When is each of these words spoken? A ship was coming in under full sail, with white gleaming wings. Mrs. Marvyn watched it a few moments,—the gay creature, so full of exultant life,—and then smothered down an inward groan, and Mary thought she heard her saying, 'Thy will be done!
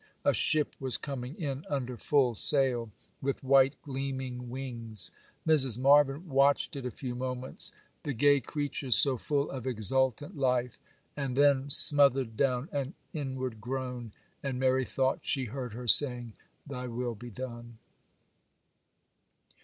A 0.25 0.33
ship 0.33 0.75
was 0.79 0.97
coming 0.97 1.35
in 1.39 1.63
under 1.69 1.95
full 1.95 2.33
sail, 2.33 2.89
with 3.21 3.43
white 3.43 3.79
gleaming 3.83 4.49
wings. 4.49 5.11
Mrs. 5.47 5.77
Marvyn 5.77 6.27
watched 6.27 6.75
it 6.75 6.87
a 6.87 6.89
few 6.89 7.13
moments,—the 7.13 8.13
gay 8.13 8.39
creature, 8.39 8.89
so 8.89 9.15
full 9.19 9.51
of 9.51 9.67
exultant 9.67 10.35
life,—and 10.35 11.37
then 11.37 11.69
smothered 11.69 12.35
down 12.35 12.67
an 12.71 12.95
inward 13.13 13.61
groan, 13.61 14.11
and 14.41 14.59
Mary 14.59 14.85
thought 14.85 15.19
she 15.21 15.45
heard 15.45 15.73
her 15.73 15.87
saying, 15.87 16.33
'Thy 16.65 16.87
will 16.87 17.13
be 17.13 17.29
done! 17.29 17.77